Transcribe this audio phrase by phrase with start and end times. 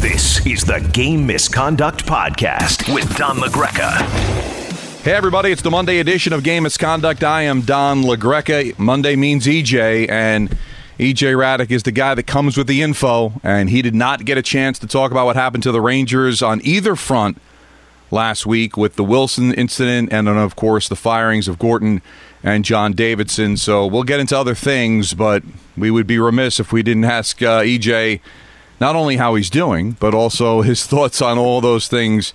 [0.00, 3.96] This is the Game Misconduct Podcast with Don LaGreca.
[5.02, 7.24] Hey, everybody, it's the Monday edition of Game Misconduct.
[7.24, 8.78] I am Don LaGreca.
[8.78, 10.50] Monday means EJ, and
[11.00, 14.38] EJ Hradek is the guy that comes with the info, and he did not get
[14.38, 17.42] a chance to talk about what happened to the Rangers on either front
[18.12, 22.02] last week with the Wilson incident and then, of course, the firings of Gorton
[22.44, 23.56] and John Davidson.
[23.56, 25.42] So we'll get into other things, but
[25.76, 28.20] we would be remiss if we didn't ask uh, EJ
[28.80, 32.32] not only how he's doing, but also his thoughts on all those things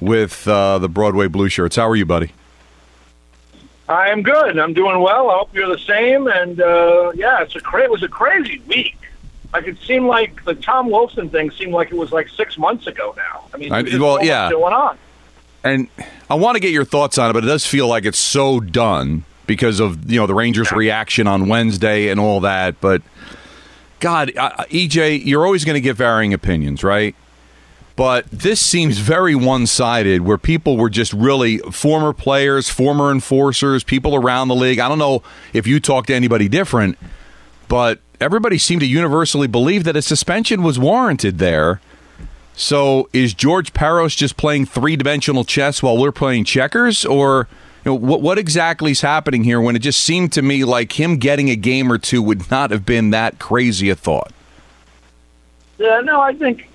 [0.00, 1.76] with uh, the Broadway Blue Shirts.
[1.76, 2.32] How are you, buddy?
[3.88, 4.58] I am good.
[4.58, 5.30] I'm doing well.
[5.30, 6.28] I hope you're the same.
[6.28, 8.96] And uh, yeah, it's a cra- it was a crazy week.
[9.52, 12.86] Like it seemed like the Tom Wilson thing seemed like it was like six months
[12.86, 13.44] ago now.
[13.52, 14.48] I mean, I- well, yeah.
[14.50, 14.96] going on.
[15.62, 15.88] And
[16.30, 18.60] I want to get your thoughts on it, but it does feel like it's so
[18.60, 22.80] done because of you know the Rangers' reaction on Wednesday and all that.
[22.80, 23.02] But
[24.00, 27.14] God, uh, EJ, you're always going to get varying opinions, right?
[27.96, 33.84] But this seems very one sided where people were just really former players, former enforcers,
[33.84, 34.78] people around the league.
[34.78, 36.96] I don't know if you talk to anybody different,
[37.68, 41.80] but everybody seemed to universally believe that a suspension was warranted there.
[42.54, 47.48] So is George Parros just playing three dimensional chess while we're playing checkers, or
[47.90, 49.60] know, what what exactly is happening here?
[49.60, 52.70] When it just seemed to me like him getting a game or two would not
[52.70, 54.32] have been that crazy a thought.
[55.78, 56.68] Yeah, no, I think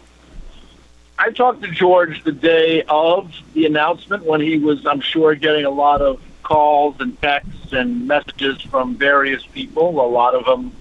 [1.17, 5.65] I talked to George the day of the announcement when he was, I'm sure, getting
[5.65, 10.01] a lot of calls and texts and messages from various people.
[10.01, 10.71] A lot of them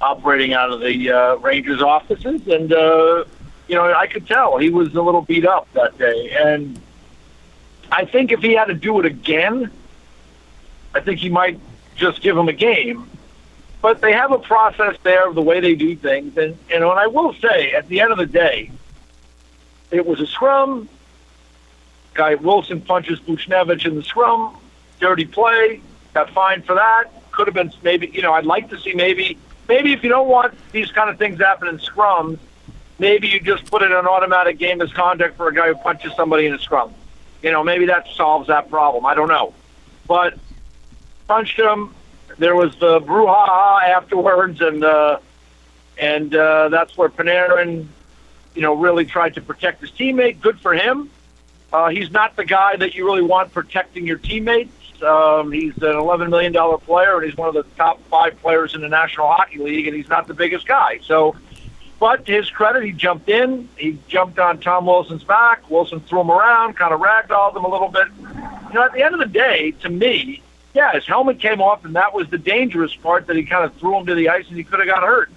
[0.00, 3.24] operating out of the uh, Rangers offices, and uh,
[3.68, 6.30] you know, I could tell he was a little beat up that day.
[6.38, 6.80] And
[7.90, 9.70] I think if he had to do it again,
[10.94, 11.58] I think he might
[11.96, 13.08] just give him a game
[13.86, 16.36] but they have a process there of the way they do things.
[16.36, 18.72] And, you know, and I will say, at the end of the day,
[19.92, 20.88] it was a scrum.
[22.14, 24.56] Guy Wilson punches Buchnevich in the scrum.
[24.98, 25.80] Dirty play.
[26.14, 27.04] Got fined for that.
[27.30, 30.28] Could have been maybe, you know, I'd like to see maybe, maybe if you don't
[30.28, 32.38] want these kind of things happening in scrums,
[32.98, 36.46] maybe you just put in an automatic game misconduct for a guy who punches somebody
[36.46, 36.92] in a scrum.
[37.42, 39.06] You know, maybe that solves that problem.
[39.06, 39.54] I don't know.
[40.06, 40.38] But
[41.26, 41.94] punched him.
[42.38, 45.18] There was the brouhaha afterwards, and uh,
[45.98, 47.86] and uh, that's where Panarin,
[48.54, 50.40] you know, really tried to protect his teammate.
[50.40, 51.10] Good for him.
[51.72, 54.72] Uh, he's not the guy that you really want protecting your teammates.
[55.02, 58.80] Um, he's an $11 million player, and he's one of the top five players in
[58.80, 61.00] the National Hockey League, and he's not the biggest guy.
[61.04, 61.36] So,
[61.98, 63.68] but to his credit, he jumped in.
[63.76, 65.68] He jumped on Tom Wilson's back.
[65.70, 68.06] Wilson threw him around, kind of ragdolled him a little bit.
[68.68, 70.42] You know, at the end of the day, to me,
[70.74, 73.74] yeah, his helmet came off, and that was the dangerous part that he kind of
[73.76, 75.30] threw him to the ice, and he could have got hurt.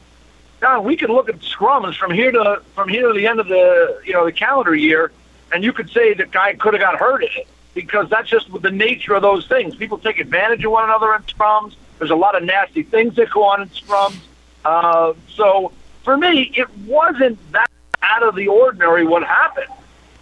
[0.62, 3.48] Now we could look at scrums from here to from here to the end of
[3.48, 5.12] the you know the calendar year,
[5.54, 8.50] and you could say the guy could have got hurt in it because that's just
[8.62, 9.76] the nature of those things.
[9.76, 11.76] People take advantage of one another in scrums.
[11.98, 14.20] There's a lot of nasty things that go on in scrums.
[14.66, 15.72] Uh, so
[16.04, 17.70] for me, it wasn't that
[18.02, 19.68] out of the ordinary what happened.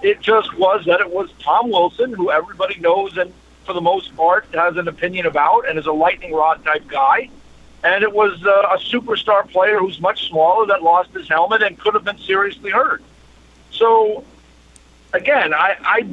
[0.02, 3.34] It just was that it was Tom Wilson, who everybody knows and
[3.66, 7.30] for the most part has an opinion about and is a lightning rod type guy.
[7.84, 11.78] And it was uh, a superstar player who's much smaller that lost his helmet and
[11.78, 13.04] could have been seriously hurt.
[13.72, 14.24] So
[15.14, 16.08] again, I I,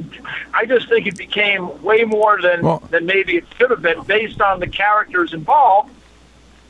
[0.53, 4.03] I just think it became way more than Well- than maybe it should have been
[4.03, 5.91] based on the characters involved.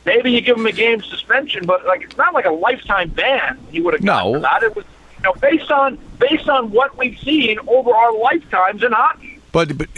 [0.06, 3.58] Maybe you give him a game suspension, but like it's not like a lifetime ban.
[3.70, 4.38] He would have No.
[4.38, 4.62] that.
[4.62, 4.84] It was
[5.18, 9.40] you know based on based on what we've seen over our lifetimes in hockey.
[9.52, 9.88] But, but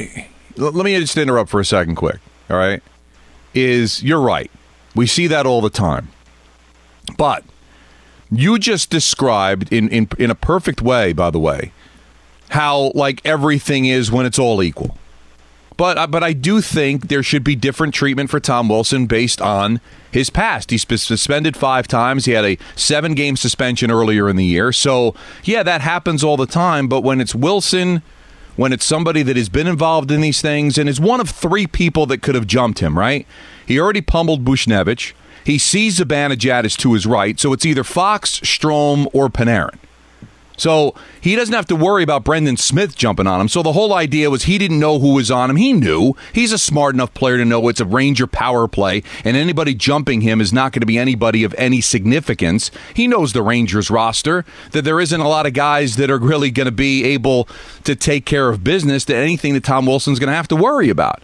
[0.56, 2.19] let me just interrupt for a second, quick.
[2.49, 2.82] All right,
[3.55, 4.50] is you're right.
[4.94, 6.09] We see that all the time,
[7.19, 7.44] but
[8.31, 11.73] you just described in in in a perfect way, by the way,
[12.50, 14.97] how like everything is when it's all equal.
[15.79, 19.41] But uh, but I do think there should be different treatment for Tom Wilson based
[19.41, 19.81] on
[20.11, 20.71] his past.
[20.71, 22.25] He's been suspended five times.
[22.25, 24.73] He had a seven game suspension earlier in the year.
[24.73, 25.15] So
[25.45, 26.89] yeah, that happens all the time.
[26.89, 28.03] But when it's Wilson,
[28.57, 31.69] when it's somebody that has been involved in these things and is one of three
[31.69, 33.25] people that could have jumped him, right?
[33.65, 35.13] He already pummeled Buchnevich.
[35.45, 39.79] He sees Zibanejad is to his right, so it's either Fox, Strome, or Panarin.
[40.58, 43.49] So he doesn't have to worry about Brendan Smith jumping on him.
[43.49, 45.56] So the whole idea was he didn't know who was on him.
[45.56, 46.14] He knew.
[46.34, 50.20] He's a smart enough player to know it's a Ranger power play, and anybody jumping
[50.20, 52.70] him is not going to be anybody of any significance.
[52.93, 56.50] He knows the Rangers roster, that there isn't a lot of guys that are really
[56.50, 57.49] going to be able
[57.84, 60.90] to take care of business to anything that Tom Wilson's going to have to worry
[60.90, 61.22] about.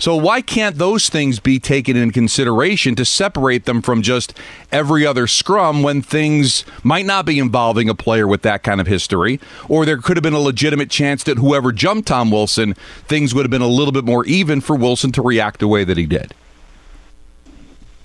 [0.00, 4.32] So why can't those things be taken in consideration to separate them from just
[4.72, 8.86] every other scrum when things might not be involving a player with that kind of
[8.86, 9.38] history,
[9.68, 12.72] or there could have been a legitimate chance that whoever jumped Tom Wilson,
[13.08, 15.84] things would have been a little bit more even for Wilson to react the way
[15.84, 16.32] that he did.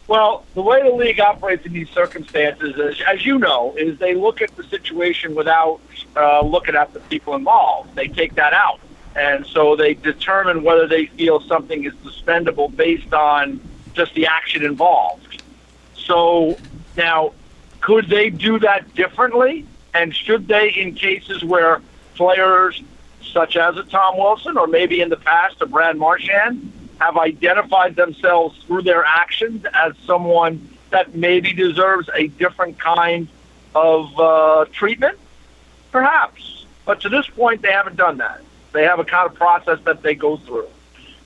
[0.08, 4.16] Well, the way the league operates in these circumstances, is, as you know, is they
[4.16, 5.80] look at the situation without
[6.18, 7.96] uh, looking at the people involved.
[7.96, 8.82] They take that out.
[9.16, 13.62] And so they determine whether they feel something is suspendable based on
[13.94, 15.42] just the action involved.
[15.96, 16.58] So
[16.98, 17.34] now,
[17.80, 19.66] could they do that differently?
[19.94, 21.82] And should they, in cases where
[22.16, 22.82] players
[23.22, 27.96] such as a Tom Wilson or maybe in the past a Brad Marchand have identified
[27.96, 33.28] themselves through their actions as someone that maybe deserves a different kind
[33.74, 35.18] of uh, treatment?
[35.92, 36.66] Perhaps.
[36.86, 38.42] But to this point, they haven't done that.
[38.76, 40.68] They have a kind of process that they go through.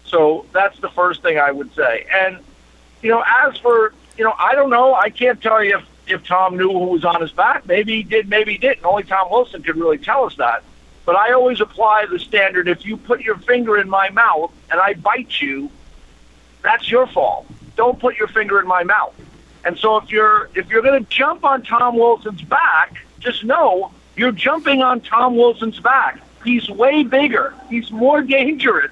[0.05, 2.05] So that's the first thing I would say.
[2.13, 2.37] And,
[3.01, 4.93] you know, as for, you know, I don't know.
[4.93, 7.65] I can't tell you if, if Tom knew who was on his back.
[7.65, 8.85] Maybe he did, maybe he didn't.
[8.85, 10.63] Only Tom Wilson could really tell us that.
[11.05, 14.79] But I always apply the standard if you put your finger in my mouth and
[14.79, 15.71] I bite you,
[16.61, 17.47] that's your fault.
[17.75, 19.15] Don't put your finger in my mouth.
[19.65, 23.91] And so if you're if you're going to jump on Tom Wilson's back, just know
[24.15, 26.21] you're jumping on Tom Wilson's back.
[26.44, 27.53] He's way bigger.
[27.69, 28.91] He's more dangerous.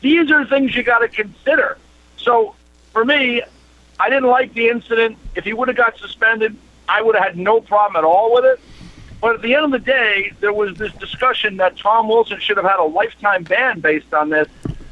[0.00, 1.78] These are things you got to consider.
[2.16, 2.54] So
[2.92, 3.42] for me,
[4.00, 5.16] I didn't like the incident.
[5.36, 6.56] If he would have got suspended,
[6.88, 8.60] I would have had no problem at all with it.
[9.20, 12.56] But at the end of the day, there was this discussion that Tom Wilson should
[12.56, 14.48] have had a lifetime ban based on this.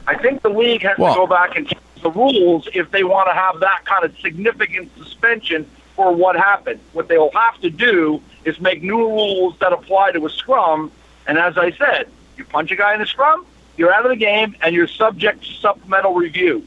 [0.07, 3.03] I think the league has Well- to go back and change the rules if they
[3.03, 6.81] want to have that kind of significant suspension for what happened.
[6.93, 10.93] What they'll have to do is make new rules that apply to a scrum.
[11.31, 13.47] And as I said, you punch a guy in the scrum,
[13.77, 16.67] you're out of the game, and you're subject to supplemental review.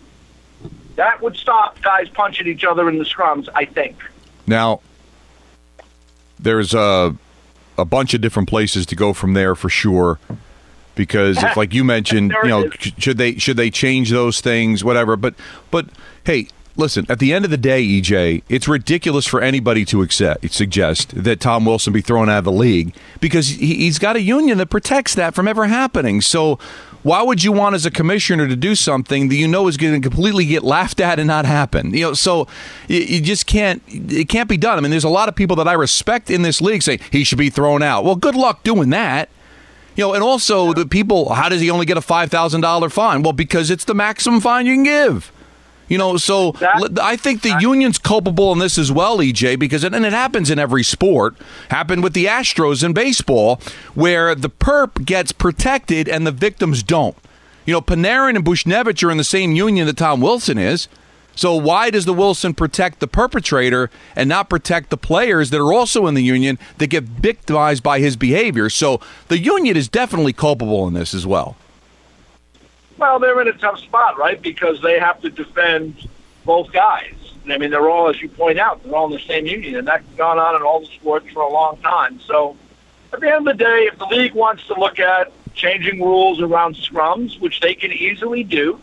[0.95, 3.98] That would stop guys punching each other in the scrums, I think.
[4.48, 4.80] Now,
[6.39, 7.13] there's a
[7.77, 10.18] a bunch of different places to go from there for sure.
[10.95, 12.80] Because if, like you mentioned, you know, it is.
[12.80, 15.18] sh- should they should they change those things, whatever.
[15.18, 15.36] But
[15.71, 15.88] but
[16.24, 17.06] hey, listen.
[17.10, 21.40] At the end of the day, EJ, it's ridiculous for anybody to accept suggest that
[21.40, 24.68] Tom Wilson be thrown out of the league because he, he's got a union that
[24.68, 26.22] protects that from ever happening.
[26.22, 26.60] So.
[27.04, 30.02] Why would you want as a commissioner to do something that you know is going
[30.02, 31.94] to completely get laughed at and not happen?
[31.94, 32.48] You know, so
[32.88, 33.84] you, just can't.
[33.90, 34.78] It can't be done.
[34.78, 37.26] I mean, there's a lot of people that I respect in this league say he
[37.26, 38.06] should be thrown out.
[38.06, 39.28] Well, good luck doing that.
[39.98, 41.34] You know, and also the people.
[41.34, 43.22] How does he only get a five thousand dollar fine?
[43.22, 45.30] Well, because it's the maximum fine you can give.
[45.94, 49.84] You know, so That- I think the union's culpable in this as well, EJ, because
[49.84, 51.36] it, and it happens in every sport.
[51.69, 53.62] Happened with the Astros in baseball,
[53.94, 57.16] where the perp gets protected and the victims don't.
[57.68, 60.88] You know, Panarin and Buchnevich are in the same union that Tom Wilson is.
[61.36, 65.74] So why does the Wilson protect the perpetrator and not protect the players that are
[65.74, 68.68] also in the union that get victimized by his behavior?
[68.71, 71.56] So the union is definitely culpable in this as well.
[73.04, 74.42] Well, they're in a tough spot, right?
[74.42, 76.07] Because they have to defend
[76.45, 77.14] both guys.
[77.50, 79.86] I mean, they're all, as you point out, they're all in the same union, and
[79.86, 82.22] that's gone on in all the sports for a long time.
[82.22, 82.56] So,
[83.12, 86.42] at the end of the day, if the league wants to look at changing rules
[86.42, 88.80] around scrums, which they can easily do,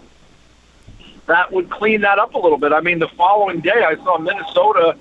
[1.25, 2.75] that would clean that up a little bit.
[2.75, 4.99] I mean, the following day, I saw Minnesota.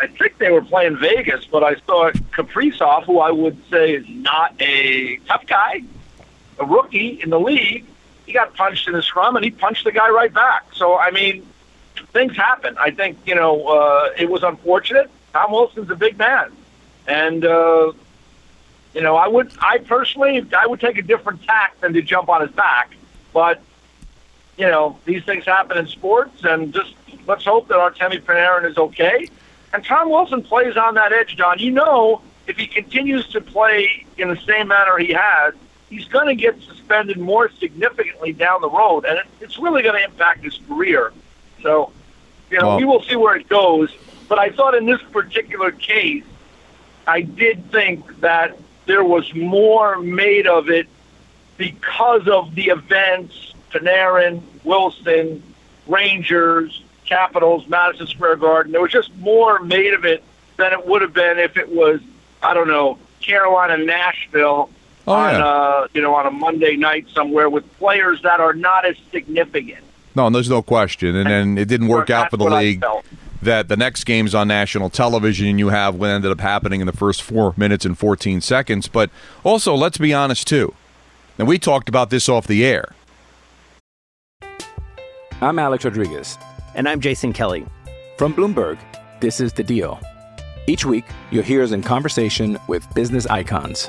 [0.00, 4.04] I think they were playing Vegas, but I saw Kaprizov, who I would say is
[4.08, 5.82] not a tough guy,
[6.58, 7.84] a rookie in the league.
[8.28, 10.66] He got punched in the scrum, and he punched the guy right back.
[10.74, 11.46] So, I mean,
[12.12, 12.76] things happen.
[12.78, 15.10] I think you know uh, it was unfortunate.
[15.32, 16.52] Tom Wilson's a big man,
[17.06, 17.92] and uh,
[18.92, 22.28] you know I would, I personally, I would take a different tack than to jump
[22.28, 22.92] on his back.
[23.32, 23.62] But
[24.58, 26.94] you know these things happen in sports, and just
[27.26, 29.26] let's hope that Artemi Panarin is okay.
[29.72, 31.58] And Tom Wilson plays on that edge, Don.
[31.58, 35.54] You know, if he continues to play in the same manner he has,
[35.88, 39.94] he's going to get suspended more significantly down the road, and it, it's really going
[39.96, 41.12] to impact his career.
[41.62, 41.92] So,
[42.50, 43.94] you know, Well- we will see where it goes.
[44.28, 46.24] But I thought in this particular case,
[47.06, 50.86] I did think that there was more made of it
[51.56, 55.42] because of the events, Panarin, Wilson,
[55.86, 58.72] Rangers, Capitals, Madison Square Garden.
[58.72, 60.22] There was just more made of it
[60.58, 62.00] than it would have been if it was,
[62.42, 64.68] I don't know, Carolina, Nashville
[65.08, 65.46] Oh, on yeah.
[65.46, 69.82] uh, you know on a Monday night somewhere with players that are not as significant.
[70.14, 71.16] No, and there's no question.
[71.16, 72.84] And then it didn't work out for the league.
[73.40, 76.88] That the next game's on national television, and you have what ended up happening in
[76.88, 78.88] the first four minutes and 14 seconds.
[78.88, 79.10] But
[79.44, 80.74] also, let's be honest too.
[81.38, 82.92] And we talked about this off the air.
[85.40, 86.36] I'm Alex Rodriguez.
[86.74, 87.64] And I'm Jason Kelly.
[88.16, 88.76] From Bloomberg,
[89.20, 90.00] this is The Deal.
[90.66, 93.88] Each week, you'll hear us in conversation with business icons.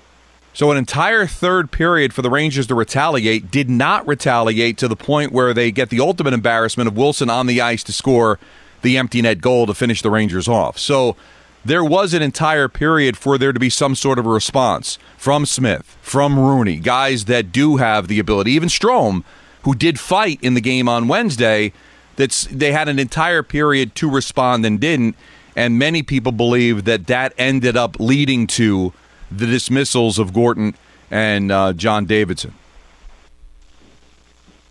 [0.53, 4.97] So an entire third period for the Rangers to retaliate did not retaliate to the
[4.97, 8.37] point where they get the ultimate embarrassment of Wilson on the ice to score
[8.81, 10.77] the empty net goal to finish the Rangers off.
[10.77, 11.15] So
[11.63, 15.45] there was an entire period for there to be some sort of a response from
[15.45, 19.23] Smith, from Rooney, guys that do have the ability, even Strome,
[19.63, 21.71] who did fight in the game on Wednesday,
[22.15, 25.15] that's they had an entire period to respond and didn't
[25.55, 28.93] and many people believe that that ended up leading to
[29.31, 30.75] the dismissals of Gorton
[31.09, 32.53] and uh, John Davidson.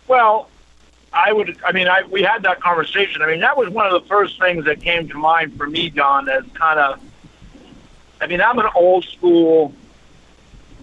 [0.07, 0.49] Well,
[1.13, 1.57] I would.
[1.65, 3.21] I mean, I we had that conversation.
[3.21, 5.89] I mean, that was one of the first things that came to mind for me,
[5.89, 6.99] Don, as kind of.
[8.19, 9.73] I mean, I'm an old school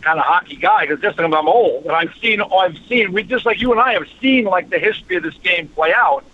[0.00, 3.22] kind of hockey guy because just because I'm old, and I've seen, I've seen, we
[3.22, 6.24] just like you and I have seen like the history of this game play out.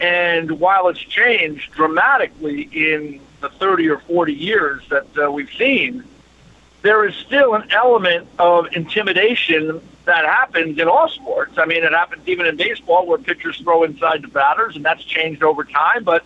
[0.00, 6.04] And while it's changed dramatically in the 30 or 40 years that uh, we've seen,
[6.82, 11.58] there is still an element of intimidation that happens in all sports.
[11.58, 15.04] I mean, it happens even in baseball where pitchers throw inside the batters, and that's
[15.04, 16.04] changed over time.
[16.04, 16.24] But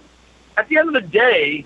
[0.56, 1.64] at the end of the day,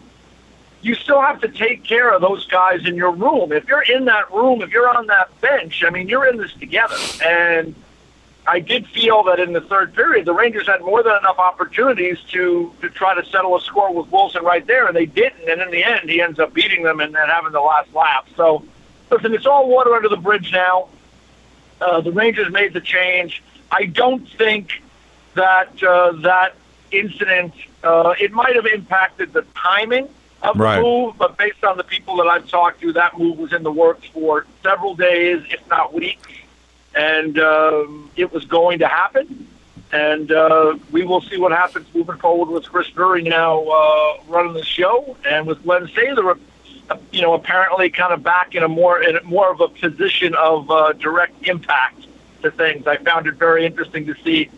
[0.83, 3.53] you still have to take care of those guys in your room.
[3.53, 6.53] If you're in that room, if you're on that bench, I mean, you're in this
[6.55, 6.97] together.
[7.25, 7.75] And
[8.47, 12.19] I did feel that in the third period, the Rangers had more than enough opportunities
[12.31, 15.49] to to try to settle a score with Wilson right there, and they didn't.
[15.49, 18.29] And in the end, he ends up beating them and then having the last lap.
[18.37, 18.65] So,
[19.11, 20.89] listen, it's all water under the bridge now.
[21.81, 23.43] Uh, the Rangers made the change.
[23.71, 24.83] I don't think
[25.35, 26.55] that uh, that
[26.91, 30.09] incident uh, it might have impacted the timing
[30.43, 30.77] of Right.
[30.77, 33.63] the move, but based on the people that I've talked to, that move was in
[33.63, 36.33] the works for several days, if not weeks
[36.97, 39.47] and um, it was going to happen.
[39.93, 44.55] And uh, we will see what happens moving forward with Chris Drury now uh, running
[44.55, 46.35] the show, and with Glenn Sather, uh,
[47.13, 50.71] you know, apparently kind of back in a more in more of a position of
[50.71, 52.07] uh, direct impact
[52.43, 52.87] to things.
[52.87, 54.51] I found it very interesting to see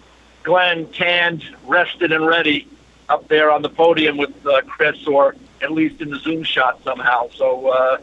[0.43, 2.67] Glenn tanned, rested, and ready
[3.09, 6.83] up there on the podium with uh, Chris, or at least in the Zoom shot
[6.85, 7.29] somehow.
[7.35, 7.99] So uh,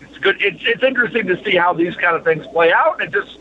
[0.00, 0.42] it's good.
[0.42, 3.00] It's it's interesting to see how these kind of things play out.
[3.00, 3.38] It just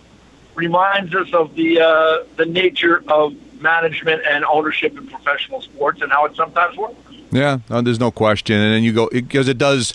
[0.56, 6.12] reminds us of the uh, the nature of management and ownership in professional sports and
[6.12, 6.96] how it sometimes works.
[7.32, 8.58] Yeah, there's no question.
[8.60, 9.94] And then you go because it does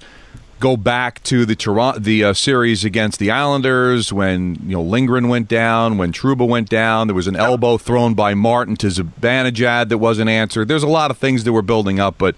[0.61, 5.29] go back to the Toronto the uh, series against the Islanders when you know Lindgren
[5.29, 7.07] went down, when Trouba went down.
[7.07, 10.69] There was an elbow thrown by Martin to Zibanejad that wasn't answered.
[10.69, 12.35] There's a lot of things that were building up, but.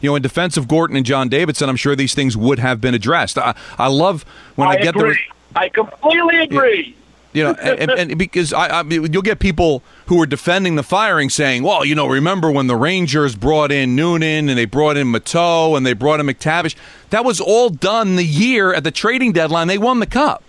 [0.00, 2.80] You know, in defense of Gorton and John Davidson, I'm sure these things would have
[2.80, 3.38] been addressed.
[3.38, 4.24] I, I love
[4.56, 5.16] when I, I get agree.
[5.54, 6.96] the I completely agree.
[7.32, 11.30] You know, and, and, because I, I, you'll get people who are defending the firing
[11.30, 15.10] saying, "Well, you know, remember when the Rangers brought in Noonan and they brought in
[15.10, 16.76] Matteau and they brought in MacTavish?
[17.08, 19.68] That was all done the year at the trading deadline.
[19.68, 20.44] They won the cup."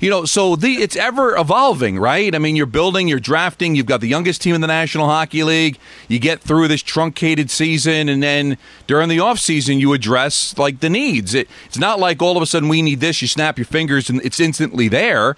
[0.00, 2.32] You know, so the it's ever evolving, right?
[2.32, 5.42] I mean, you're building, you're drafting, you've got the youngest team in the National Hockey
[5.42, 5.76] League.
[6.06, 10.78] You get through this truncated season and then during the off season you address like
[10.78, 11.34] the needs.
[11.34, 14.08] It, it's not like all of a sudden we need this, you snap your fingers
[14.08, 15.34] and it's instantly there.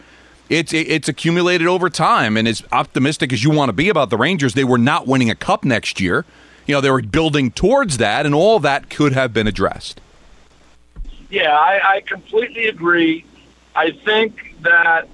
[0.51, 4.17] It's it's accumulated over time and as optimistic as you want to be about the
[4.17, 6.25] Rangers, they were not winning a cup next year.
[6.67, 10.01] You know, they were building towards that and all that could have been addressed.
[11.31, 13.25] Yeah, I, I completely agree.
[13.77, 15.09] I think that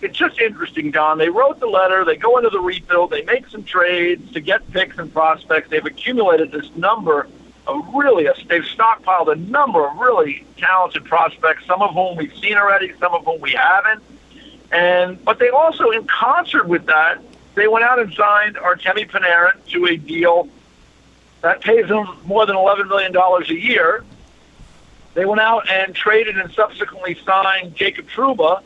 [0.00, 1.18] it's just interesting, Don.
[1.18, 2.02] They wrote the letter.
[2.06, 3.10] They go into the rebuild.
[3.10, 5.68] They make some trades to get picks and prospects.
[5.68, 7.28] They've accumulated this number
[7.66, 12.34] of really, a, they've stockpiled a number of really talented prospects, some of whom we've
[12.38, 14.02] seen already, some of whom we haven't.
[14.72, 17.18] And but they also, in concert with that,
[17.54, 20.48] they went out and signed Artemi Panarin to a deal
[21.42, 24.04] that pays them more than eleven million dollars a year
[25.14, 28.62] they went out and traded and subsequently signed Jacob Trouba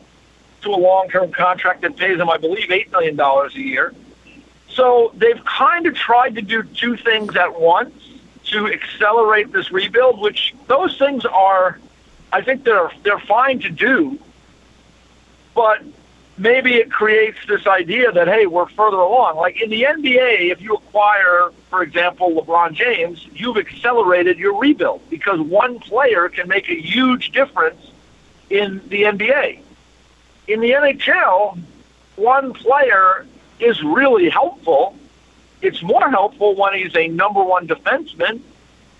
[0.61, 3.93] to a long-term contract that pays him, I believe, $8 million a year.
[4.69, 7.93] So they've kind of tried to do two things at once
[8.45, 11.79] to accelerate this rebuild, which those things are,
[12.31, 14.19] I think they're they're fine to do,
[15.55, 15.81] but
[16.37, 19.37] maybe it creates this idea that hey, we're further along.
[19.37, 25.01] Like in the NBA, if you acquire, for example, LeBron James, you've accelerated your rebuild
[25.09, 27.91] because one player can make a huge difference
[28.49, 29.59] in the NBA.
[30.47, 31.57] In the NHL,
[32.17, 33.25] one player
[33.59, 34.95] is really helpful.
[35.61, 38.41] It's more helpful when he's a number one defenseman,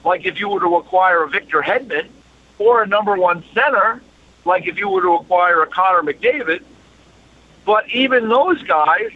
[0.04, 2.08] like if you were to acquire a Victor Hedman,
[2.58, 4.02] or a number one center,
[4.46, 6.64] like if you were to acquire a Connor McDavid.
[7.66, 9.12] But even those guys,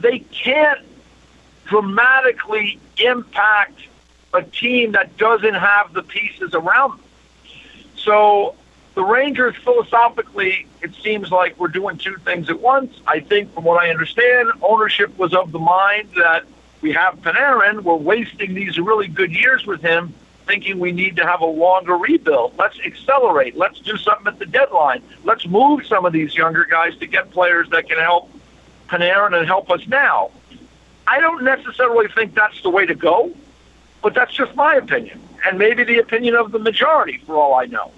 [0.00, 0.80] they can't
[1.66, 3.78] dramatically impact
[4.32, 7.06] a team that doesn't have the pieces around them.
[7.96, 8.56] So
[8.94, 13.00] the Rangers, philosophically, it seems like we're doing two things at once.
[13.06, 16.44] I think, from what I understand, ownership was of the mind that
[16.80, 17.82] we have Panarin.
[17.82, 20.14] We're wasting these really good years with him,
[20.46, 22.54] thinking we need to have a longer rebuild.
[22.58, 23.56] Let's accelerate.
[23.56, 25.02] Let's do something at the deadline.
[25.24, 28.30] Let's move some of these younger guys to get players that can help
[28.88, 30.30] Panarin and help us now.
[31.06, 33.34] I don't necessarily think that's the way to go,
[34.02, 37.66] but that's just my opinion, and maybe the opinion of the majority, for all I
[37.66, 37.92] know.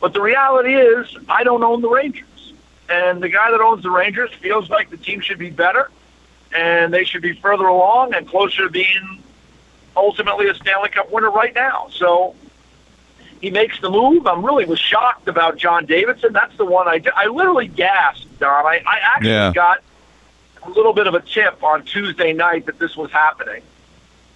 [0.00, 2.52] But the reality is, I don't own the Rangers.
[2.88, 5.90] And the guy that owns the Rangers feels like the team should be better
[6.54, 9.21] and they should be further along and closer to being
[9.96, 11.88] ultimately a Stanley Cup winner right now.
[11.90, 12.34] So
[13.40, 14.26] he makes the move.
[14.26, 16.32] I'm really was shocked about John Davidson.
[16.32, 17.12] That's the one I did.
[17.16, 18.66] I literally gasped, Don.
[18.66, 19.52] I, I actually Yeah.
[19.52, 19.82] got
[20.64, 23.62] a little bit of a tip on Tuesday night that this was happening.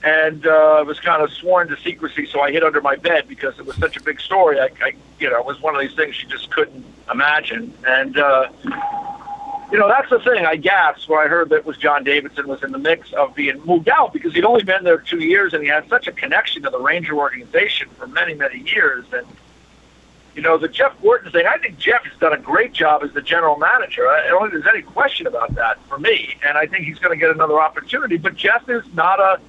[0.02, 3.26] And uh, it was kind of sworn to secrecy, so I hid under my bed
[3.28, 4.60] because it was such a big story.
[4.60, 7.72] I, I you know, it was one of these things you just couldn't imagine.
[7.86, 8.48] And uh,
[9.70, 10.46] you know, that's the thing.
[10.46, 13.60] I gasped when I heard that was John Davidson was in the mix of being
[13.64, 16.62] moved out because he'd only been there two years and he had such a connection
[16.62, 19.04] to the Ranger organization for many, many years.
[19.12, 19.26] And
[20.34, 21.46] you know, the Jeff Gorton thing.
[21.46, 24.06] I think Jeff has done a great job as the general manager.
[24.06, 26.36] I don't think there's any question about that for me.
[26.46, 28.18] And I think he's going to get another opportunity.
[28.18, 29.40] But Jeff is not a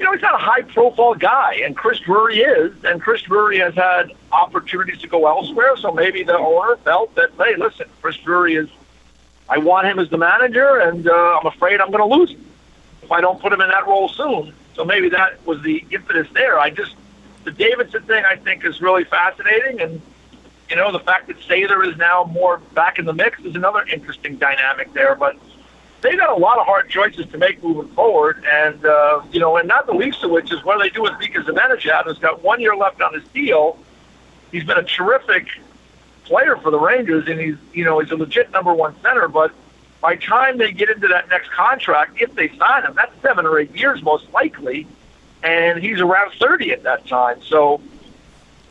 [0.00, 3.58] you know, he's not a high profile guy, and Chris Drury is, and Chris Drury
[3.58, 8.16] has had opportunities to go elsewhere, so maybe the owner felt that, hey, listen, Chris
[8.16, 8.70] Drury is,
[9.50, 12.46] I want him as the manager, and uh, I'm afraid I'm going to lose him
[13.02, 14.54] if I don't put him in that role soon.
[14.74, 16.58] So maybe that was the impetus there.
[16.58, 16.94] I just,
[17.42, 20.00] the Davidson thing I think is really fascinating, and,
[20.70, 23.84] you know, the fact that Sather is now more back in the mix is another
[23.92, 25.36] interesting dynamic there, but
[26.02, 29.56] they got a lot of hard choices to make moving forward, and uh, you know,
[29.56, 32.18] and not the least of which is what do they do with Mika Zibanejad, who's
[32.18, 33.76] got one year left on his deal.
[34.50, 35.48] He's been a terrific
[36.30, 39.28] player for the Rangers, and he's you know he's a legit number one center.
[39.28, 39.52] But
[40.00, 43.44] by the time they get into that next contract, if they sign him, that's seven
[43.44, 44.86] or eight years most likely,
[45.42, 47.42] and he's around thirty at that time.
[47.42, 47.80] So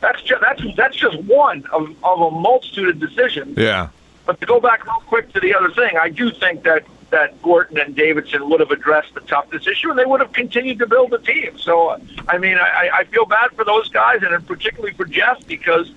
[0.01, 3.57] that's just that's that's just one of, of a multitude of decisions.
[3.57, 3.89] Yeah.
[4.25, 7.41] But to go back real quick to the other thing, I do think that that
[7.41, 10.85] Gorton and Davidson would have addressed the toughness issue, and they would have continued to
[10.85, 11.57] build a team.
[11.57, 15.91] So, I mean, I, I feel bad for those guys, and particularly for Jeff because,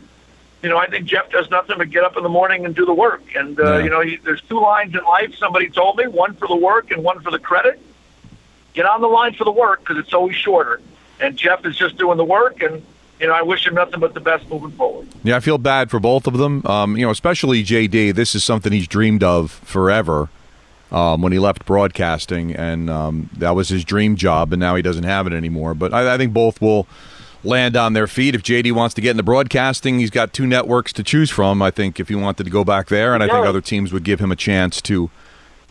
[0.62, 2.84] you know, I think Jeff does nothing but get up in the morning and do
[2.86, 3.22] the work.
[3.34, 3.84] And uh, Yeah.
[3.84, 5.34] you know, he, there's two lines in life.
[5.36, 7.80] Somebody told me, one for the work and one for the credit.
[8.74, 10.80] Get on the line for the work because it's always shorter.
[11.20, 12.82] And Jeff is just doing the work, and
[13.20, 15.06] you know, I wish him nothing but the best moving forward.
[15.22, 16.66] Yeah, I feel bad for both of them.
[16.66, 18.14] Um, you know, especially JD.
[18.14, 20.28] This is something he's dreamed of forever.
[20.90, 24.82] Um, when he left broadcasting, and um, that was his dream job, and now he
[24.82, 25.72] doesn't have it anymore.
[25.74, 26.86] But I, I think both will
[27.44, 28.34] land on their feet.
[28.34, 31.60] If JD wants to get into broadcasting, he's got two networks to choose from.
[31.62, 34.04] I think if he wanted to go back there, and I think other teams would
[34.04, 35.10] give him a chance to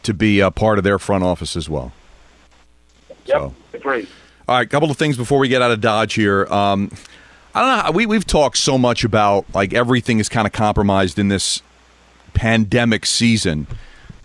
[0.03, 1.91] to be a part of their front office as well.
[3.25, 3.53] Yep, So.
[3.73, 4.07] agreed.
[4.47, 6.45] All right, couple of things before we get out of Dodge here.
[6.51, 6.91] Um,
[7.53, 7.83] I don't know.
[7.83, 11.61] how- We we've talked so much about like everything is kind of compromised in this
[12.33, 13.67] pandemic season,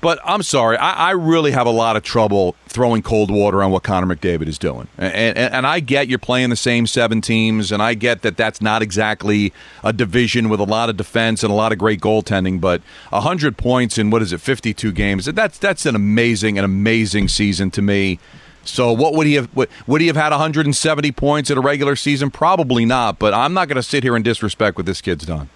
[0.06, 3.72] but I'm sorry, I, I really have a lot of trouble throwing cold water on
[3.72, 4.86] what Connor McDavid is doing.
[4.96, 8.36] And, and and I get you're playing the same seven teams, and I get that
[8.36, 12.00] that's not exactly a division with a lot of defense and a lot of great
[12.00, 15.24] goaltending, but hundred points in what is it, 52 games?
[15.24, 18.20] That's that's an amazing, an amazing season to me.
[18.62, 19.48] So what would he have?
[19.56, 22.30] Would he have had 170 points in a regular season?
[22.30, 23.18] Probably not.
[23.18, 25.48] But I'm not going to sit here and disrespect what this kid's done.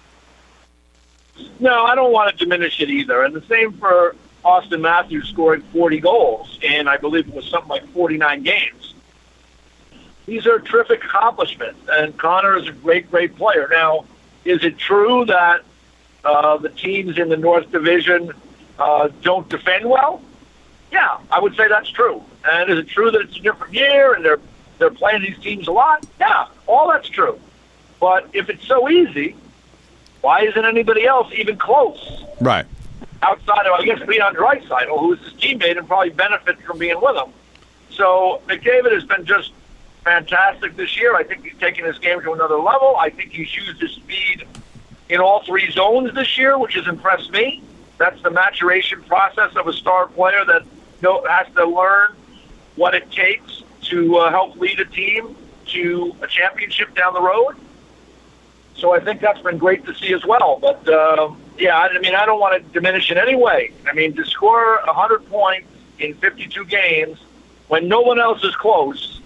[1.61, 3.23] No, I don't want to diminish it either.
[3.23, 7.69] And the same for Auston Matthews scoring 40 goals, and I believe it was something
[7.69, 8.93] like 49 games.
[10.25, 13.67] These are terrific accomplishments, and Connor is a great, great player.
[13.71, 14.05] Now,
[14.45, 15.61] is it true that
[16.23, 18.31] uh, the teams in the North Division
[18.79, 20.21] uh, don't defend well?
[20.91, 22.23] Yeah, I would say that's true.
[22.49, 24.39] And is it true that it's a different year and they're
[24.77, 26.05] they're playing these teams a lot?
[26.19, 27.39] Yeah, all that's true.
[27.99, 29.35] But if it's so easy,
[30.21, 32.25] why isn't anybody else even close?
[32.39, 32.65] Right.
[33.21, 36.99] Outside of, I guess, Leon Draisaitl, who is his teammate and probably benefits from being
[36.99, 37.31] with him.
[37.91, 39.51] So McDavid has been just
[40.03, 41.15] fantastic this year.
[41.15, 42.95] I think he's taken his game to another level.
[42.97, 44.47] I think he's used his speed
[45.09, 47.61] in all three zones this year, which has impressed me.
[47.97, 50.63] That's the maturation process of a star player that
[51.29, 52.15] has to learn
[52.75, 55.35] what it takes to uh, help lead a team
[55.67, 57.55] to a championship down the road.
[58.75, 60.57] So I think that's been great to see as well.
[60.59, 63.71] But uh, yeah, I, mean, I don't want to diminish in any way.
[63.87, 65.67] I mean, to score 100 points
[65.99, 67.19] in 52 games
[67.67, 69.21] when no one else is close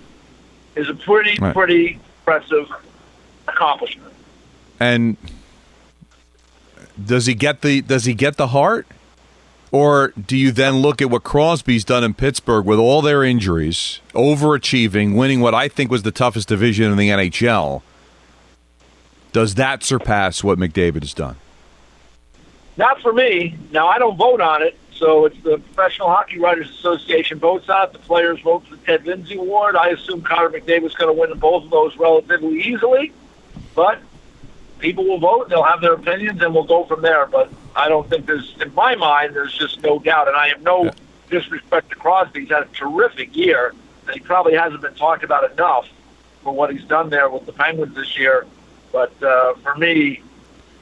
[0.75, 1.53] is a pretty, right.
[1.53, 2.69] pretty impressive
[3.47, 4.11] accomplishment.
[4.79, 5.15] And
[7.03, 8.85] does he get the does he get the heart?
[9.71, 13.99] Or do you then look at what Crosby's done in Pittsburgh with all their injuries,
[14.13, 17.81] overachieving, winning what I think was the toughest division in the NHL?
[19.33, 21.35] Does that surpass what McDavid has done?
[22.77, 23.55] Not for me.
[23.71, 27.87] Now, I don't vote on it, so it's the Professional Hockey Writers Association votes on
[27.87, 27.93] it.
[27.93, 29.75] The players vote for the Ted Lindsay Award.
[29.75, 33.13] I assume Connor McDavid's going to win both of those relatively easily,
[33.75, 33.99] but
[34.79, 35.49] people will vote.
[35.49, 37.25] They'll have their opinions, and we'll go from there.
[37.27, 40.27] But I don't think there's, in my mind, there's just no doubt.
[40.27, 40.91] And I have no yeah.
[41.29, 42.41] disrespect to Crosby.
[42.41, 43.73] He's had a terrific year,
[44.05, 45.87] and he probably hasn't been talked about enough
[46.43, 48.45] for what he's done there with the Penguins this year.
[48.91, 50.21] But uh, for me,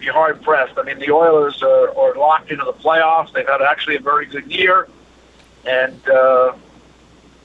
[0.04, 0.78] be hard pressed.
[0.78, 3.32] I mean, the Oilers are, are locked into the playoffs.
[3.34, 4.88] They've had actually a very good year,
[5.66, 6.54] and uh,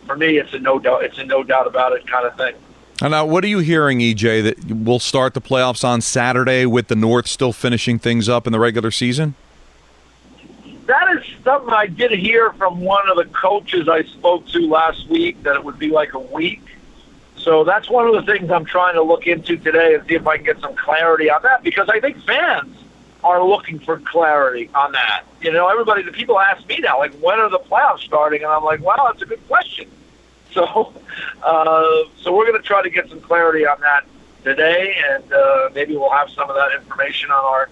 [0.06, 1.04] for me, it's a no doubt.
[1.04, 2.54] It's a no doubt about it kind of thing.
[3.00, 6.88] And now, what are you hearing, EJ, that we'll start the playoffs on Saturday with
[6.88, 9.36] the North still finishing things up in the regular season?
[10.86, 15.06] That is something I did hear from one of the coaches I spoke to last
[15.08, 16.62] week that it would be like a week.
[17.48, 20.26] So that's one of the things I'm trying to look into today and see if
[20.26, 22.76] I can get some clarity on that because I think fans
[23.24, 25.22] are looking for clarity on that.
[25.40, 28.42] You know, everybody, the people ask me now, like, when are the playoffs starting?
[28.42, 29.88] And I'm like, wow, that's a good question.
[30.52, 30.94] So,
[31.42, 34.06] uh, so we're going to try to get some clarity on that
[34.42, 37.68] today, and uh, maybe we'll have some of that information on our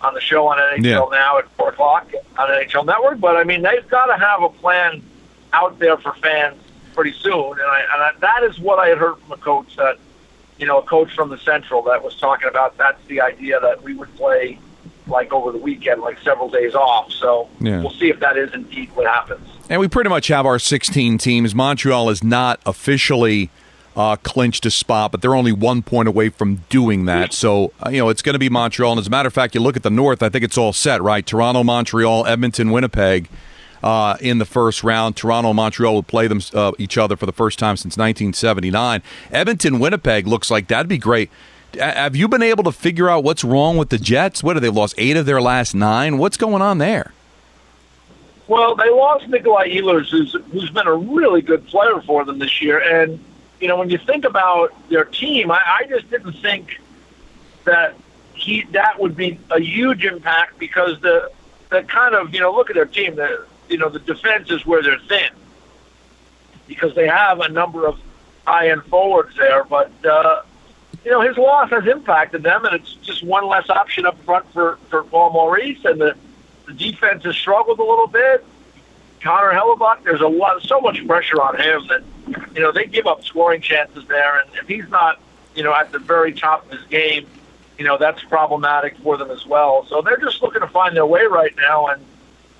[0.00, 1.06] on the show on NHL yeah.
[1.12, 3.20] now at four o'clock on NHL Network.
[3.20, 5.00] But I mean, they've got to have a plan
[5.52, 6.60] out there for fans
[6.98, 9.76] pretty soon, and, I, and I, that is what I had heard from a coach
[9.76, 9.98] that
[10.58, 12.76] you know a coach from the Central that was talking about.
[12.76, 14.58] That's the idea that we would play
[15.06, 17.12] like over the weekend, like several days off.
[17.12, 17.82] So yeah.
[17.82, 19.48] we'll see if that is indeed what happens.
[19.70, 21.54] And we pretty much have our 16 teams.
[21.54, 23.48] Montreal is not officially
[23.94, 27.32] uh, clinched a spot, but they're only one point away from doing that.
[27.32, 28.90] So, uh, you know, it's going to be Montreal.
[28.90, 30.72] And as a matter of fact, you look at the North, I think it's all
[30.72, 31.24] set, right?
[31.24, 33.28] Toronto, Montreal, Edmonton, Winnipeg.
[33.80, 35.14] Uh, in the first round.
[35.14, 39.02] Toronto and Montreal would play them uh, each other for the first time since 1979.
[39.30, 41.30] Edmonton, Winnipeg looks like that'd be great.
[41.78, 44.42] Have you been able to figure out what's wrong with the Jets?
[44.42, 46.18] What have they lost eight of their last nine?
[46.18, 47.12] What's going on there?
[48.48, 52.62] Well, they lost Nikolai Ehlers, who's who's been a really good player for them this
[52.62, 52.78] year.
[52.78, 53.22] And
[53.60, 56.80] you know, when you think about their team, I, I just didn't think
[57.64, 57.94] that
[58.32, 61.30] he that would be a huge impact because the
[61.68, 63.16] the kind of you know look at their team.
[63.16, 65.30] The you know the defense is where they're thin
[66.66, 67.98] because they have a number of
[68.46, 69.90] high end forwards there, but.
[70.04, 70.42] uh
[71.04, 74.50] you know, his loss has impacted them, and it's just one less option up front
[74.52, 76.16] for, for Paul Maurice, and the,
[76.66, 78.44] the defense has struggled a little bit.
[79.20, 82.02] Connor Hellebuyck, there's a lot, so much pressure on him that,
[82.54, 85.20] you know, they give up scoring chances there, and if he's not,
[85.54, 87.26] you know, at the very top of his game,
[87.78, 89.86] you know, that's problematic for them as well.
[89.86, 92.04] So they're just looking to find their way right now, and,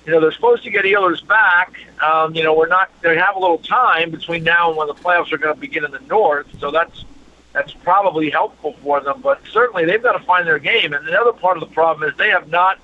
[0.09, 1.75] you know, they're supposed to get Ehlers back.
[2.01, 4.95] Um, you know, we're not, they have a little time between now and when the
[4.95, 7.05] playoffs are going to begin in the North, so that's
[7.53, 9.21] that's probably helpful for them.
[9.21, 10.93] But certainly they've got to find their game.
[10.93, 12.79] And the other part of the problem is they have not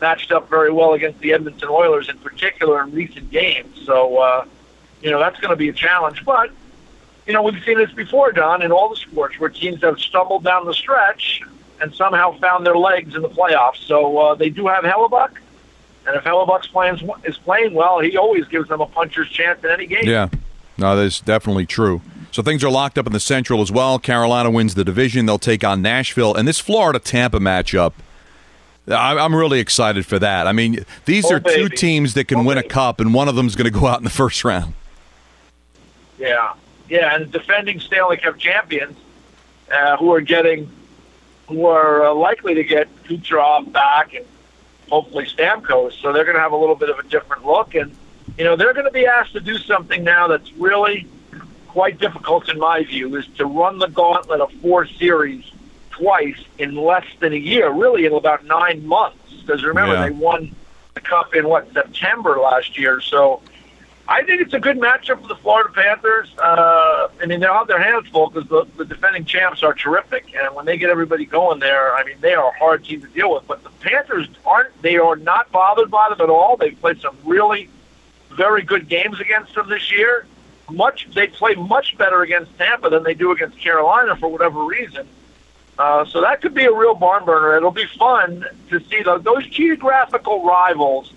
[0.00, 3.80] matched up very well against the Edmonton Oilers in particular in recent games.
[3.84, 4.44] So, uh,
[5.02, 6.24] you know, that's going to be a challenge.
[6.24, 6.50] But,
[7.26, 10.44] you know, we've seen this before, Don, in all the sports where teams have stumbled
[10.44, 11.42] down the stretch
[11.80, 13.78] and somehow found their legs in the playoffs.
[13.86, 15.38] So uh, they do have Hellebuyck.
[16.08, 19.70] And if Hellebuyck's playing, is playing well, he always gives them a puncher's chance in
[19.70, 20.04] any game.
[20.04, 20.30] Yeah,
[20.78, 22.00] no, that's definitely true.
[22.32, 23.98] So things are locked up in the Central as well.
[23.98, 25.26] Carolina wins the division.
[25.26, 26.34] They'll take on Nashville.
[26.34, 27.92] And this Florida Tampa matchup,
[28.88, 30.46] I'm really excited for that.
[30.46, 31.68] I mean, these oh, are baby.
[31.68, 32.68] two teams that can oh, win baby.
[32.68, 34.72] a cup, and one of them is going to go out in the first round.
[36.18, 36.54] Yeah.
[36.88, 38.96] Yeah, and defending Stanley Cup champions
[39.70, 40.70] uh, who are getting
[41.48, 44.24] who are uh, likely to get Kucherov back and
[44.90, 45.92] hopefully Stamkos.
[46.00, 47.94] So they're going to have a little bit of a different look, and
[48.36, 51.06] you know they're going to be asked to do something now that's really
[51.68, 55.44] quite difficult in my view, is to run the gauntlet of four series
[55.90, 59.42] twice in less than a year, really in about nine months.
[59.42, 60.04] Because remember, Yeah.
[60.04, 60.54] they won
[60.94, 63.40] the cup in what September last year, so.
[64.10, 66.34] I think it's a good matchup for the Florida Panthers.
[66.38, 70.34] Uh, I mean, they'll have their hands full because the, the defending champs are terrific,
[70.34, 73.06] and when they get everybody going there, I mean, they are a hard team to
[73.08, 73.46] deal with.
[73.46, 76.56] But the Panthers aren't; they are not bothered by them at all.
[76.56, 77.68] They've played some really
[78.30, 80.26] very good games against them this year.
[80.70, 85.06] Much they play much better against Tampa than they do against Carolina for whatever reason.
[85.78, 87.56] Uh, so that could be a real barn burner.
[87.56, 91.12] It'll be fun to see those, those geographical rivals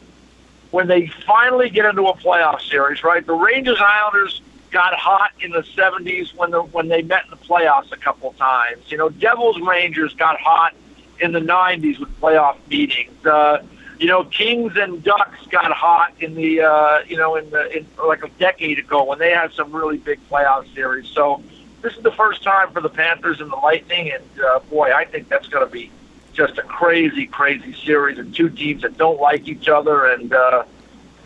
[0.71, 3.25] when they finally get into a playoff series, right?
[3.25, 7.31] The Rangers and Islanders got hot in the 70s when the when they met in
[7.31, 8.89] the playoffs a couple of times.
[8.89, 10.73] You know, Devils Rangers got hot
[11.19, 13.25] in the 90s with playoff meetings.
[13.25, 13.63] Uh,
[13.99, 17.86] you know, Kings and Ducks got hot in the uh, you know in the in
[18.07, 21.07] like a decade ago when they had some really big playoff series.
[21.10, 21.43] So
[21.81, 25.05] this is the first time for the Panthers and the Lightning, and uh, boy, I
[25.05, 25.91] think that's going to be
[26.34, 30.06] just a crazy, crazy series of two teams that don't like each other.
[30.06, 30.63] And uh,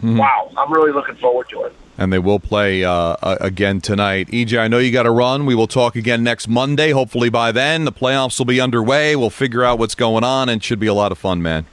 [0.03, 1.73] wow, I'm really looking forward to it.
[1.97, 4.27] And they will play uh, uh, again tonight.
[4.27, 5.45] EJ, I know you got to run.
[5.45, 6.91] We will talk again next Monday.
[6.91, 9.15] Hopefully by then the playoffs will be underway.
[9.15, 11.65] We'll figure out what's going on, and should be a lot of fun, man.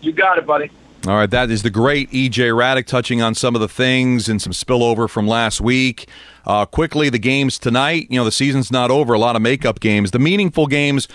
[0.00, 0.70] You got it, buddy.
[1.06, 4.42] All right, that is the great EJ Hradek touching on some of the things and
[4.42, 6.08] some spillover from last week.
[6.44, 8.08] Uh, quickly, the games tonight.
[8.10, 9.14] You know, the season's not over.
[9.14, 10.10] A lot of makeup games.
[10.10, 11.06] The meaningful games.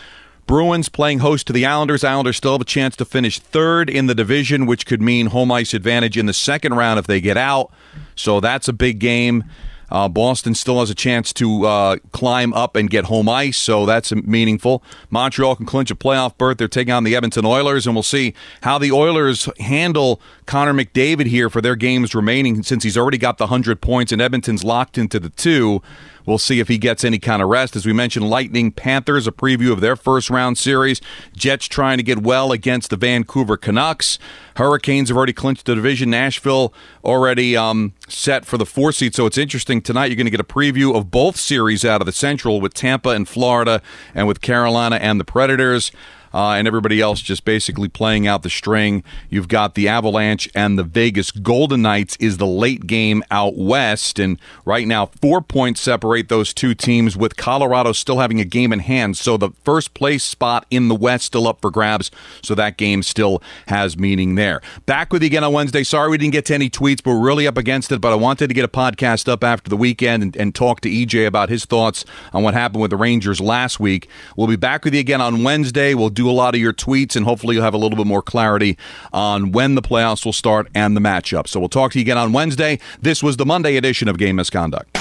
[0.45, 2.03] Bruins playing host to the Islanders.
[2.03, 5.51] Islanders still have a chance to finish third in the division, which could mean home
[5.51, 7.71] ice advantage in the second round if they get out.
[8.15, 9.45] So that's a big game.
[9.93, 13.85] Uh, Boston still has a chance to uh, climb up and get home ice, so
[13.85, 14.83] that's meaningful.
[15.11, 16.57] Montreal can clinch a playoff berth.
[16.57, 21.27] They're taking on the Edmonton Oilers, and we'll see how the Oilers handle Connor McDavid
[21.27, 24.97] here for their games remaining since he's already got the 100 points and Edmonton's locked
[24.97, 25.83] into the two.
[26.25, 27.75] We'll see if he gets any kind of rest.
[27.75, 31.01] As we mentioned, Lightning Panthers, a preview of their first round series.
[31.35, 34.19] Jets trying to get well against the Vancouver Canucks.
[34.57, 36.09] Hurricanes have already clinched the division.
[36.09, 39.15] Nashville already um, set for the four seed.
[39.15, 39.81] So it's interesting.
[39.81, 42.73] Tonight, you're going to get a preview of both series out of the Central with
[42.73, 43.81] Tampa and Florida
[44.15, 45.91] and with Carolina and the Predators
[46.33, 49.03] uh, and everybody else just basically playing out the string.
[49.29, 54.19] You've got the Avalanche and the Vegas Golden Knights is the late game out west,
[54.19, 58.73] and right now four points separate those two teams, with Colorado still having a game
[58.73, 59.17] in hand.
[59.17, 62.11] So the first place spot in the West still up for grabs.
[62.41, 64.61] So that game still has meaning there.
[64.85, 65.83] Back with you again on Wednesday.
[65.83, 68.01] Sorry we didn't get to any tweets, but we're really up against it.
[68.01, 70.89] But I wanted to get a podcast up after the weekend and, and talk to
[70.89, 74.07] EJ about his thoughts on what happened with the Rangers last week.
[74.35, 75.93] We'll be back with you again on Wednesday.
[75.93, 78.21] We'll do a lot of your tweets, and hopefully you'll have a little bit more
[78.21, 78.77] clarity
[79.11, 81.47] on when the playoffs will start and the matchup.
[81.47, 82.79] So we'll talk to you again on Wednesday.
[83.01, 84.93] This was the Monday edition of Game Misconduct.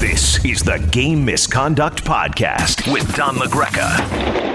[0.00, 4.49] This is the Game Misconduct Podcast with Don LaGreca.